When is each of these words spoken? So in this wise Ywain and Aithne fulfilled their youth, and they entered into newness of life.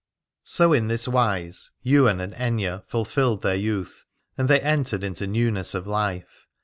So 0.41 0.73
in 0.73 0.87
this 0.87 1.07
wise 1.07 1.69
Ywain 1.85 2.21
and 2.21 2.33
Aithne 2.33 2.83
fulfilled 2.87 3.43
their 3.43 3.53
youth, 3.53 4.05
and 4.35 4.47
they 4.47 4.59
entered 4.59 5.03
into 5.03 5.27
newness 5.27 5.75
of 5.75 5.85
life. 5.85 6.47